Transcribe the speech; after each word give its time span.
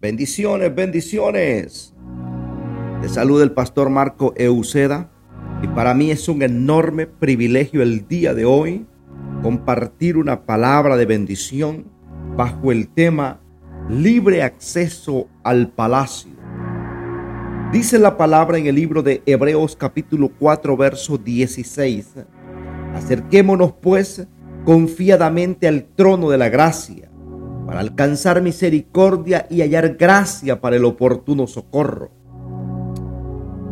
Bendiciones, 0.00 0.74
bendiciones. 0.74 1.94
De 3.02 3.08
salud 3.10 3.42
el 3.42 3.52
pastor 3.52 3.90
Marco 3.90 4.32
Euceda 4.34 5.10
y 5.62 5.68
para 5.68 5.92
mí 5.92 6.10
es 6.10 6.26
un 6.26 6.40
enorme 6.40 7.06
privilegio 7.06 7.82
el 7.82 8.08
día 8.08 8.32
de 8.32 8.46
hoy 8.46 8.86
compartir 9.42 10.16
una 10.16 10.46
palabra 10.46 10.96
de 10.96 11.04
bendición 11.04 11.84
bajo 12.34 12.72
el 12.72 12.88
tema 12.88 13.42
libre 13.90 14.42
acceso 14.42 15.28
al 15.44 15.68
palacio. 15.68 16.32
Dice 17.70 17.98
la 17.98 18.16
palabra 18.16 18.56
en 18.56 18.68
el 18.68 18.76
libro 18.76 19.02
de 19.02 19.22
Hebreos 19.26 19.76
capítulo 19.76 20.30
4 20.38 20.78
verso 20.78 21.18
16. 21.18 22.14
Acerquémonos 22.94 23.72
pues 23.72 24.26
confiadamente 24.64 25.68
al 25.68 25.84
trono 25.94 26.30
de 26.30 26.38
la 26.38 26.48
gracia 26.48 27.09
para 27.70 27.82
alcanzar 27.82 28.42
misericordia 28.42 29.46
y 29.48 29.60
hallar 29.60 29.94
gracia 29.96 30.60
para 30.60 30.74
el 30.74 30.84
oportuno 30.84 31.46
socorro. 31.46 32.10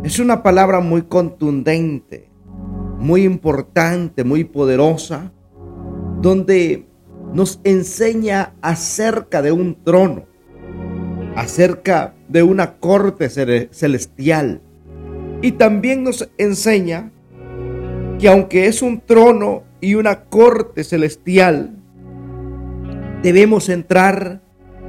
Es 0.04 0.20
una 0.20 0.44
palabra 0.44 0.78
muy 0.78 1.02
contundente, 1.02 2.30
muy 3.00 3.24
importante, 3.24 4.22
muy 4.22 4.44
poderosa, 4.44 5.32
donde 6.22 6.86
nos 7.34 7.60
enseña 7.64 8.54
acerca 8.62 9.42
de 9.42 9.50
un 9.50 9.82
trono, 9.82 10.26
acerca 11.34 12.14
de 12.28 12.44
una 12.44 12.78
corte 12.78 13.28
celestial. 13.28 14.62
Y 15.42 15.50
también 15.50 16.04
nos 16.04 16.30
enseña 16.38 17.10
que 18.20 18.28
aunque 18.28 18.66
es 18.66 18.80
un 18.80 19.00
trono 19.00 19.64
y 19.80 19.96
una 19.96 20.20
corte 20.26 20.84
celestial, 20.84 21.74
debemos 23.22 23.68
entrar 23.68 24.40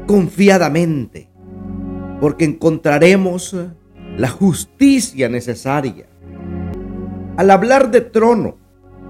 confiadamente, 0.05 1.29
porque 2.19 2.45
encontraremos 2.45 3.55
la 4.17 4.29
justicia 4.29 5.29
necesaria. 5.29 6.07
Al 7.37 7.51
hablar 7.51 7.91
de 7.91 8.01
trono, 8.01 8.57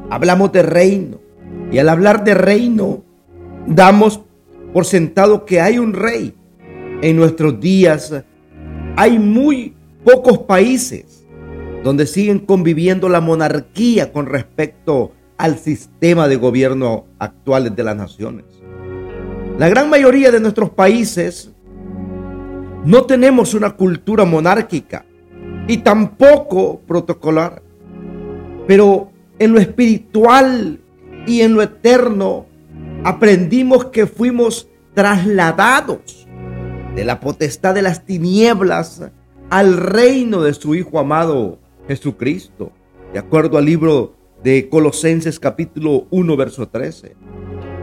hablamos 0.10 0.52
de 0.52 0.64
reino, 0.64 1.20
y 1.72 1.78
al 1.78 1.90
hablar 1.90 2.24
de 2.24 2.34
reino, 2.34 3.04
damos 3.68 4.22
por 4.74 4.86
sentado 4.86 5.46
que 5.46 5.62
hay 5.62 5.80
un 5.80 5.94
rey. 5.94 6.36
En 7.02 7.16
nuestros 7.16 7.60
días 7.60 8.14
hay 8.96 9.20
muy 9.20 9.76
pocos 10.04 10.40
países 10.40 11.28
donde 11.84 12.06
siguen 12.06 12.40
conviviendo 12.40 13.08
la 13.08 13.22
monarquía 13.22 14.12
con 14.12 14.26
respecto 14.26 15.14
al 15.38 15.58
sistema 15.58 16.28
de 16.28 16.36
gobierno 16.36 17.06
actual 17.20 17.74
de 17.74 17.84
las 17.84 17.96
naciones. 17.96 18.59
La 19.60 19.68
gran 19.68 19.90
mayoría 19.90 20.32
de 20.32 20.40
nuestros 20.40 20.70
países 20.70 21.52
no 22.86 23.04
tenemos 23.04 23.54
una 23.54 23.72
cultura 23.72 24.24
monárquica 24.24 25.06
y 25.68 25.80
tampoco 25.80 26.80
protocolar. 26.88 27.62
Pero 28.68 29.12
en 29.38 29.52
lo 29.52 29.60
espiritual 29.60 30.80
y 31.28 31.42
en 31.42 31.56
lo 31.56 31.62
eterno 31.62 32.46
aprendimos 33.04 33.88
que 33.88 34.08
fuimos 34.08 34.70
trasladados 34.94 36.26
de 36.96 37.04
la 37.04 37.20
potestad 37.20 37.76
de 37.76 37.82
las 37.82 38.06
tinieblas 38.06 39.12
al 39.50 39.76
reino 39.76 40.42
de 40.42 40.54
su 40.54 40.74
Hijo 40.74 41.00
amado 41.00 41.60
Jesucristo, 41.86 42.72
de 43.12 43.20
acuerdo 43.20 43.58
al 43.58 43.66
libro 43.66 44.16
de 44.42 44.70
Colosenses 44.70 45.38
capítulo 45.38 46.08
1, 46.12 46.38
verso 46.38 46.70
13. 46.70 47.18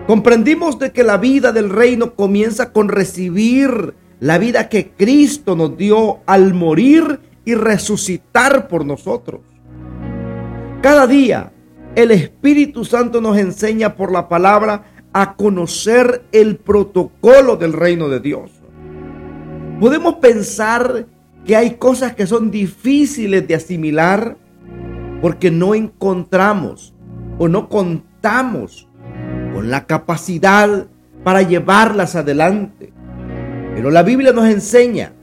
Comprendimos 0.06 0.78
de 0.78 0.92
que 0.92 1.02
la 1.02 1.16
vida 1.16 1.50
del 1.50 1.68
reino 1.68 2.14
comienza 2.14 2.72
con 2.72 2.88
recibir 2.88 3.94
la 4.20 4.38
vida 4.38 4.68
que 4.68 4.90
Cristo 4.90 5.56
nos 5.56 5.76
dio 5.76 6.20
al 6.26 6.54
morir 6.54 7.20
y 7.44 7.54
resucitar 7.54 8.68
por 8.68 8.86
nosotros. 8.86 9.40
Cada 10.80 11.08
día 11.08 11.52
el 11.96 12.12
Espíritu 12.12 12.84
Santo 12.84 13.20
nos 13.20 13.36
enseña 13.36 13.96
por 13.96 14.12
la 14.12 14.28
palabra 14.28 14.84
a 15.12 15.34
conocer 15.34 16.24
el 16.30 16.56
protocolo 16.56 17.56
del 17.56 17.72
reino 17.72 18.08
de 18.08 18.20
Dios. 18.20 18.52
Podemos 19.80 20.16
pensar 20.16 21.06
que 21.44 21.56
hay 21.56 21.76
cosas 21.76 22.14
que 22.14 22.26
son 22.26 22.50
difíciles 22.52 23.48
de 23.48 23.56
asimilar 23.56 24.36
porque 25.20 25.50
no 25.50 25.74
encontramos 25.74 26.94
o 27.38 27.48
no 27.48 27.68
contamos 27.68 28.86
con 29.56 29.70
la 29.70 29.86
capacidad 29.86 30.86
para 31.24 31.40
llevarlas 31.40 32.14
adelante. 32.14 32.92
Pero 33.74 33.90
la 33.90 34.02
Biblia 34.02 34.34
nos 34.34 34.50
enseña 34.50 35.14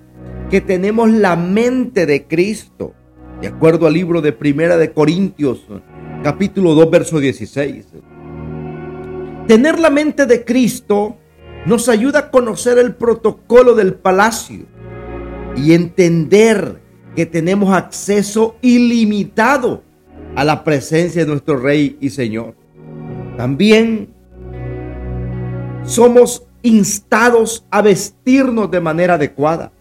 que 0.49 0.59
tenemos 0.59 1.11
la 1.11 1.35
mente 1.35 2.07
de 2.07 2.25
Cristo, 2.25 2.95
de 3.41 3.49
acuerdo 3.49 3.85
al 3.85 3.93
libro 3.93 4.21
de 4.21 4.31
Primera 4.31 4.77
de 4.77 4.91
Corintios, 4.91 5.67
capítulo 6.23 6.73
2, 6.73 6.89
verso 6.89 7.19
16. 7.19 7.85
Tener 9.45 9.79
la 9.79 9.91
mente 9.91 10.25
de 10.25 10.43
Cristo 10.43 11.15
nos 11.67 11.87
ayuda 11.87 12.17
a 12.17 12.31
conocer 12.31 12.79
el 12.79 12.95
protocolo 12.95 13.75
del 13.75 13.93
palacio 13.93 14.65
y 15.55 15.73
entender 15.73 16.81
que 17.15 17.27
tenemos 17.27 17.71
acceso 17.71 18.55
ilimitado 18.63 19.83
a 20.35 20.43
la 20.43 20.63
presencia 20.63 21.23
de 21.23 21.29
nuestro 21.29 21.57
Rey 21.57 21.97
y 22.01 22.09
Señor. 22.09 22.55
También 23.37 24.12
somos 25.83 26.45
instados 26.61 27.65
a 27.69 27.81
vestirnos 27.81 28.71
de 28.71 28.81
manera 28.81 29.15
adecuada. 29.15 29.71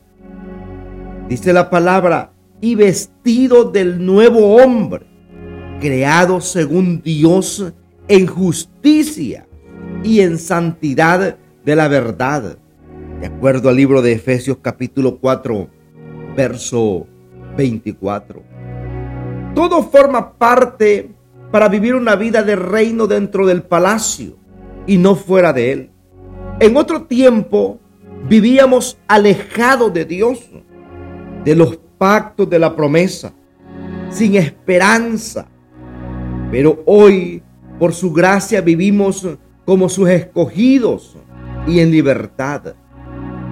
Dice 1.29 1.53
la 1.53 1.71
palabra, 1.71 2.33
y 2.63 2.77
vestido 2.77 3.65
del 3.65 4.07
nuevo 4.07 4.57
hombre, 4.57 5.05
creado 5.81 6.41
según 6.41 7.03
Dios 7.03 7.73
en 8.07 8.27
justicia 8.27 9.49
y 10.05 10.21
en 10.21 10.39
santidad 10.39 11.39
de 11.65 11.77
la 11.77 11.89
verdad. 11.89 12.59
De 13.21 13.27
acuerdo 13.27 13.69
al 13.69 13.77
libro 13.77 14.01
de 14.01 14.13
Efesios 14.13 14.59
capítulo 14.63 15.19
4, 15.19 15.69
verso 16.37 17.07
24. 17.57 18.43
Todo 19.55 19.83
forma 19.83 20.35
parte 20.35 21.11
para 21.51 21.69
vivir 21.69 21.97
una 21.97 22.15
vida 22.15 22.45
de 22.45 22.57
reino 22.57 23.09
dentro 23.09 23.47
del 23.47 23.63
palacio 23.63 24.37
y 24.87 24.99
no 24.99 25.17
fuera 25.17 25.53
de 25.53 25.73
él. 25.73 25.91
En 26.61 26.77
otro 26.77 27.03
tiempo 27.03 27.81
vivíamos 28.29 28.99
alejados 29.09 29.93
de 29.93 30.05
Dios, 30.05 30.49
de 31.45 31.57
los 31.57 31.79
pactos 31.99 32.49
de 32.49 32.59
la 32.59 32.75
promesa, 32.75 33.33
sin 34.11 34.37
esperanza. 34.37 35.49
Pero 36.51 36.83
hoy, 36.87 37.43
por 37.79 37.93
su 37.93 38.13
gracia, 38.13 38.61
vivimos 38.61 39.27
como 39.65 39.89
sus 39.89 40.09
escogidos 40.09 41.17
y 41.67 41.81
en 41.81 41.91
libertad. 41.91 42.75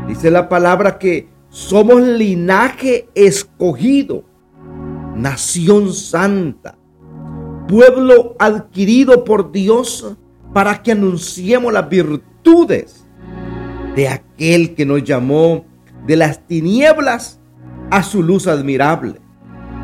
Dice 0.07 0.31
la 0.31 0.49
palabra 0.49 0.99
que 0.99 1.29
somos 1.49 2.01
linaje 2.01 3.09
escogido, 3.15 4.25
nación 5.17 5.93
santa, 5.93 6.77
pueblo 7.67 8.37
adquirido 8.39 9.25
por 9.25 9.53
Dios 9.53 10.17
para 10.53 10.83
que 10.83 10.93
anunciemos 10.93 11.73
las 11.73 11.89
virtudes 11.89 13.07
de 13.95 14.09
aquel 14.09 14.75
que 14.75 14.87
nos 14.87 15.05
llamó 15.05 15.65
de 16.07 16.17
las 16.17 16.47
tinieblas 16.47 17.41
a 17.91 18.03
su 18.03 18.23
luz 18.23 18.47
admirable, 18.47 19.21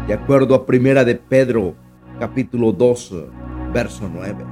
de 0.06 0.14
acuerdo 0.14 0.54
a 0.54 0.66
Primera 0.66 1.04
de 1.04 1.16
Pedro 1.16 1.76
capítulo 2.18 2.72
2, 2.72 3.14
verso 3.72 4.10
9. 4.12 4.44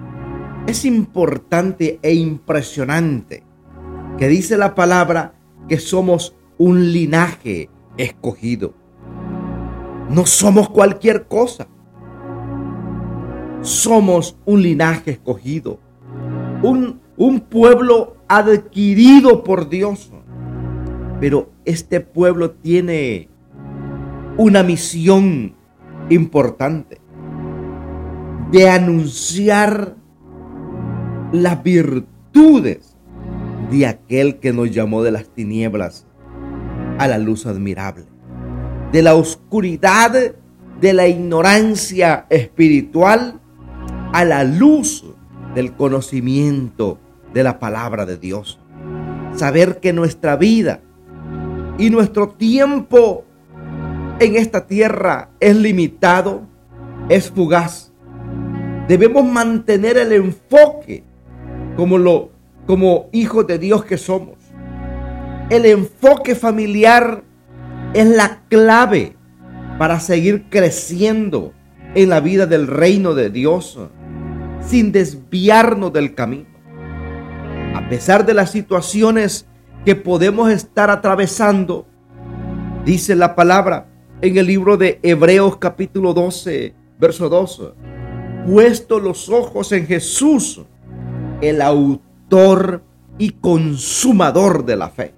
Es 0.67 0.85
importante 0.85 1.99
e 2.03 2.15
impresionante 2.15 3.43
que 4.19 4.29
dice 4.29 4.57
la 4.57 4.75
palabra 4.75 5.35
que 5.69 5.79
somos 5.79 6.37
un 6.59 6.93
linaje 6.93 7.71
escogido. 7.97 8.75
No 10.11 10.27
somos 10.27 10.69
cualquier 10.69 11.27
cosa. 11.27 11.67
Somos 13.63 14.37
un 14.45 14.63
linaje 14.63 15.13
escogido 15.13 15.81
un, 16.65 17.41
pueblo 17.41 18.17
adquirido 18.29 19.45
por 19.45 19.69
Dios. 19.69 20.11
Pero 21.21 21.51
este 21.65 22.01
pueblo 22.01 22.51
tiene 22.53 23.29
una 24.37 24.63
misión 24.63 25.55
importante 26.11 27.01
de 28.51 28.69
anunciar 28.69 29.97
las 31.33 31.63
virtudes 31.63 32.97
de 33.71 33.87
aquel 33.87 34.39
que 34.39 34.53
nos 34.53 34.71
llamó 34.71 35.03
de 35.03 35.13
las 35.13 35.29
tinieblas 35.29 36.07
a 36.99 37.09
la 37.09 37.19
luz 37.19 37.47
admirable, 37.47 38.05
de 38.93 39.03
la 39.03 39.15
oscuridad, 39.15 40.13
de 40.81 40.93
la 40.93 41.09
ignorancia 41.09 42.27
espiritual 42.29 43.41
a 44.13 44.25
la 44.25 44.45
luz 44.45 45.14
del 45.55 45.73
conocimiento 45.75 46.99
de 47.33 47.43
la 47.43 47.59
palabra 47.59 48.07
de 48.07 48.17
Dios. 48.17 48.59
Saber 49.35 49.81
que 49.81 49.93
nuestra 49.93 50.37
vida 50.37 50.81
y 51.79 51.91
nuestro 51.91 52.29
tiempo 52.29 53.25
en 54.21 54.37
esta 54.37 54.67
tierra 54.67 55.31
es 55.41 55.57
limitado, 55.57 56.43
es 57.09 57.31
fugaz. 57.31 57.93
Debemos 58.89 59.25
mantener 59.25 59.97
el 59.97 60.13
enfoque 60.13 61.05
como 61.77 61.99
lo 61.99 62.31
como 62.67 63.09
hijos 63.13 63.47
de 63.47 63.59
Dios 63.59 63.85
que 63.85 63.99
somos. 63.99 64.37
El 65.51 65.67
enfoque 65.67 66.35
familiar 66.35 67.23
es 67.93 68.07
la 68.07 68.43
clave 68.49 69.17
para 69.79 70.01
seguir 70.01 70.47
creciendo 70.49 71.53
en 71.95 72.09
la 72.09 72.21
vida 72.21 72.47
del 72.47 72.67
reino 72.67 73.15
de 73.15 73.29
Dios 73.29 73.79
sin 74.67 74.93
desviarnos 74.93 75.93
del 75.93 76.15
camino. 76.15 76.47
A 77.75 77.89
pesar 77.89 78.25
de 78.25 78.35
las 78.35 78.51
situaciones 78.51 79.47
que 79.85 79.95
podemos 79.95 80.51
estar 80.51 80.91
atravesando, 80.91 81.87
dice 82.85 83.15
la 83.15 83.35
palabra 83.35 83.89
en 84.23 84.39
el 84.39 84.47
libro 84.47 84.77
de 84.77 85.01
Hebreos 85.03 85.59
capítulo 85.59 86.15
12, 86.15 86.75
verso 86.99 87.29
12, 87.29 87.73
puesto 88.47 89.01
los 89.01 89.29
ojos 89.29 89.73
en 89.73 89.87
Jesús, 89.87 90.63
el 91.41 91.61
autor 91.61 92.83
y 93.19 93.31
consumador 93.31 94.65
de 94.65 94.77
la 94.77 94.89
fe. 94.89 95.15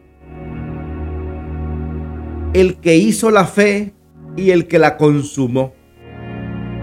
El 2.52 2.76
que 2.78 2.96
hizo 2.96 3.31
la 3.31 3.44
fe 3.44 3.94
y 4.37 4.50
el 4.50 4.66
que 4.66 4.78
la 4.78 4.96
consumó. 4.96 5.75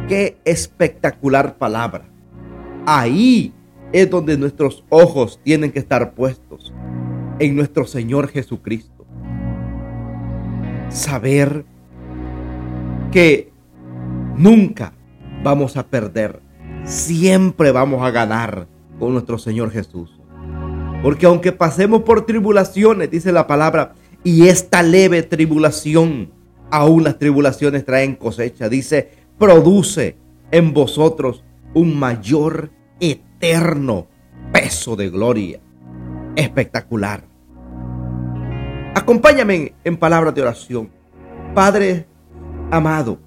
Qué 0.08 0.38
espectacular 0.46 1.58
palabra. 1.58 2.13
Ahí 2.86 3.54
es 3.94 4.10
donde 4.10 4.38
nuestros 4.38 4.84
ojos 4.90 5.40
tienen 5.44 5.72
que 5.72 5.80
estar 5.80 6.14
puestos 6.14 6.74
en 7.40 7.56
nuestro 7.56 7.86
Señor 7.86 8.28
Jesucristo. 8.28 9.06
Saber 10.90 11.66
que 13.12 13.52
nunca 14.36 14.94
vamos 15.44 15.78
a 15.78 15.88
perder, 15.88 16.42
siempre 16.84 17.72
vamos 17.72 18.02
a 18.02 18.12
ganar 18.12 18.68
con 19.00 19.14
nuestro 19.14 19.38
Señor 19.38 19.72
Jesús. 19.72 20.20
Porque 21.02 21.26
aunque 21.26 21.52
pasemos 21.52 22.04
por 22.04 22.26
tribulaciones, 22.26 23.12
dice 23.12 23.32
la 23.32 23.48
palabra, 23.48 23.94
y 24.24 24.48
esta 24.48 24.84
leve 24.84 25.24
tribulación, 25.24 26.32
aún 26.70 27.04
las 27.04 27.18
tribulaciones 27.18 27.86
traen 27.86 28.16
cosecha, 28.16 28.68
dice, 28.68 29.12
produce 29.38 30.16
en 30.52 30.74
vosotros 30.74 31.44
un 31.74 31.98
mayor 31.98 32.72
eterno 33.00 34.08
peso 34.52 34.96
de 34.96 35.10
gloria. 35.10 35.60
Espectacular. 36.36 37.24
Acompáñame 38.96 39.74
en 39.84 39.98
palabras 39.98 40.34
de 40.36 40.42
oración. 40.42 40.90
Padre 41.54 42.08
amado, 42.72 43.20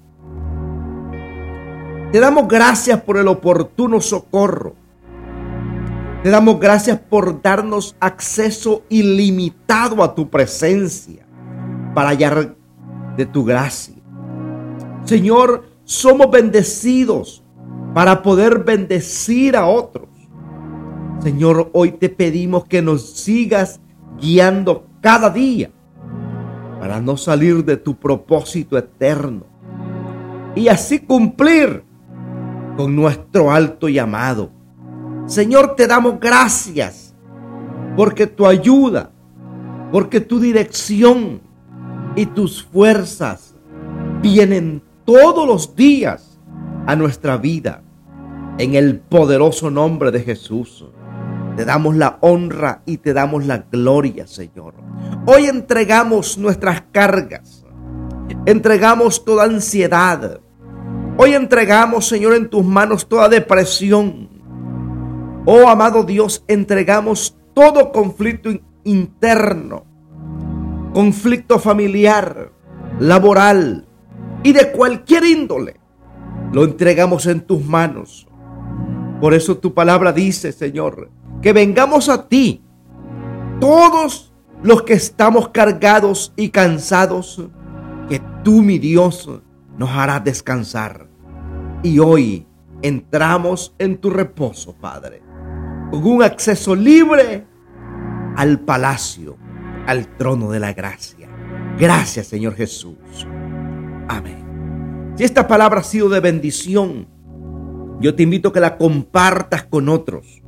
te 2.11 2.19
damos 2.19 2.47
gracias 2.47 3.01
por 3.01 3.17
el 3.17 3.27
oportuno 3.27 3.99
socorro. 3.99 4.75
Te 6.23 6.29
damos 6.29 6.59
gracias 6.59 6.99
por 6.99 7.41
darnos 7.41 7.95
acceso 7.99 8.83
ilimitado 8.89 10.03
a 10.03 10.15
tu 10.15 10.29
presencia 10.29 11.25
para 11.93 12.09
hallar 12.09 12.55
de 13.15 13.25
tu 13.25 13.43
gracia. 13.43 13.95
Señor, 15.03 15.65
somos 15.83 16.29
bendecidos 16.31 17.43
para 17.97 18.21
poder 18.21 18.63
bendecir 18.63 19.57
a 19.57 19.65
otros. 19.65 20.07
Señor, 21.19 21.71
hoy 21.73 21.93
te 21.93 22.09
pedimos 22.09 22.65
que 22.65 22.79
nos 22.79 23.09
sigas 23.13 23.81
guiando 24.21 24.85
cada 25.01 25.31
día 25.31 25.71
para 26.79 27.01
no 27.01 27.17
salir 27.17 27.65
de 27.65 27.75
tu 27.75 27.95
propósito 27.95 28.77
eterno 28.77 29.47
y 30.53 30.67
así 30.67 30.99
cumplir 30.99 31.83
con 32.75 32.95
nuestro 32.95 33.49
alto 33.49 33.89
llamado. 33.89 34.51
Señor, 35.25 35.75
te 35.75 35.87
damos 35.87 36.19
gracias 36.19 37.15
porque 37.95 38.27
tu 38.27 38.45
ayuda, 38.45 39.09
porque 39.91 40.21
tu 40.21 40.39
dirección 40.39 41.41
y 42.15 42.27
tus 42.27 42.63
fuerzas 42.63 43.55
vienen 44.21 44.83
todos 45.03 45.47
los 45.47 45.75
días 45.75 46.39
a 46.85 46.95
nuestra 46.95 47.37
vida. 47.37 47.81
En 48.59 48.73
el 48.73 48.99
poderoso 48.99 49.69
nombre 49.69 50.09
de 50.09 50.21
Jesús. 50.21 50.85
Te 51.55 51.63
damos 51.63 51.95
la 51.95 52.17
honra 52.21 52.81
y 52.85 52.97
te 52.97 53.13
damos 53.13 53.45
la 53.45 53.65
gloria, 53.71 54.25
Señor. 54.25 54.73
Hoy 55.27 55.45
entregamos 55.45 56.37
nuestras 56.37 56.83
cargas. 56.91 57.65
Entregamos 58.45 59.23
toda 59.23 59.43
ansiedad. 59.43 60.39
Hoy 61.17 61.33
entregamos, 61.33 62.07
Señor, 62.07 62.33
en 62.35 62.49
tus 62.49 62.63
manos 62.63 63.07
toda 63.07 63.29
depresión. 63.29 64.29
Oh, 65.45 65.67
amado 65.67 66.03
Dios, 66.03 66.43
entregamos 66.47 67.37
todo 67.53 67.91
conflicto 67.91 68.49
interno, 68.83 69.85
conflicto 70.93 71.57
familiar, 71.57 72.51
laboral, 72.99 73.87
y 74.43 74.53
de 74.53 74.71
cualquier 74.71 75.25
índole, 75.25 75.79
lo 76.51 76.63
entregamos 76.63 77.25
en 77.27 77.41
tus 77.41 77.65
manos. 77.65 78.26
Por 79.19 79.33
eso 79.33 79.57
tu 79.57 79.73
palabra 79.73 80.13
dice, 80.13 80.51
Señor, 80.51 81.09
que 81.41 81.53
vengamos 81.53 82.09
a 82.09 82.27
ti, 82.27 82.63
todos 83.59 84.33
los 84.61 84.83
que 84.83 84.93
estamos 84.93 85.49
cargados 85.49 86.33
y 86.35 86.49
cansados, 86.49 87.43
que 88.07 88.21
tú, 88.43 88.61
mi 88.61 88.77
Dios, 88.77 89.29
nos 89.77 89.89
harás 89.89 90.23
descansar. 90.23 91.07
Y 91.83 91.99
hoy 91.99 92.47
entramos 92.81 93.75
en 93.79 93.97
tu 93.97 94.09
reposo, 94.09 94.73
Padre, 94.73 95.21
con 95.91 96.05
un 96.05 96.23
acceso 96.23 96.75
libre 96.75 97.45
al 98.35 98.59
palacio, 98.59 99.37
al 99.87 100.15
trono 100.17 100.51
de 100.51 100.59
la 100.59 100.73
gracia. 100.73 101.27
Gracias, 101.77 102.27
Señor 102.27 102.55
Jesús. 102.55 103.27
Amén. 104.07 105.13
Si 105.15 105.23
esta 105.23 105.47
palabra 105.47 105.79
ha 105.79 105.83
sido 105.83 106.09
de 106.09 106.19
bendición, 106.19 107.07
yo 107.99 108.15
te 108.15 108.23
invito 108.23 108.49
a 108.49 108.53
que 108.53 108.59
la 108.59 108.77
compartas 108.77 109.63
con 109.63 109.89
otros 109.89 110.41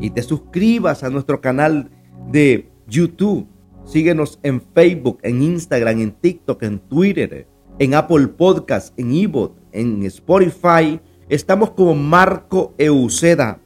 y 0.00 0.10
te 0.10 0.22
suscribas 0.22 1.02
a 1.02 1.10
nuestro 1.10 1.40
canal 1.40 1.90
de 2.30 2.70
YouTube. 2.88 3.46
Síguenos 3.84 4.38
en 4.42 4.60
Facebook, 4.60 5.18
en 5.22 5.42
Instagram, 5.42 6.00
en 6.00 6.12
TikTok, 6.12 6.62
en 6.62 6.78
Twitter, 6.80 7.46
en 7.78 7.94
Apple 7.94 8.28
Podcast, 8.28 8.98
en 8.98 9.12
Evo, 9.12 9.54
en 9.72 10.02
Spotify. 10.04 11.00
Estamos 11.28 11.70
como 11.70 11.94
Marco 11.94 12.74
Euceda, 12.78 13.60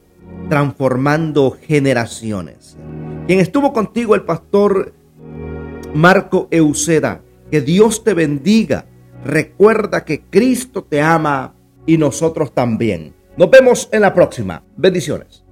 transformando 0.49 1.51
generaciones. 1.51 2.77
Quien 3.27 3.39
estuvo 3.39 3.73
contigo, 3.73 4.15
el 4.15 4.23
pastor 4.23 4.93
Marco 5.93 6.47
Euceda. 6.51 7.21
Que 7.51 7.61
Dios 7.61 8.03
te 8.03 8.13
bendiga 8.13 8.85
Recuerda 9.25 10.05
que 10.05 10.21
Cristo 10.21 10.83
te 10.83 11.01
ama 11.01 11.55
y 11.85 11.97
nosotros 11.97 12.53
también. 12.53 13.15
Nos 13.37 13.49
vemos 13.49 13.89
en 13.91 14.01
la 14.01 14.13
próxima. 14.13 14.63
Bendiciones. 14.75 15.44